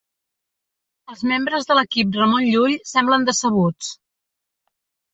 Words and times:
Els 1.15 1.21
membres 1.33 1.69
de 1.73 1.77
l'equip 1.79 2.19
Ramon 2.21 2.49
Llull 2.57 2.75
semblen 2.95 3.31
decebuts. 3.31 3.95